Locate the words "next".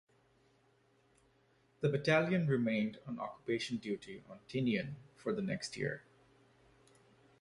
5.43-5.77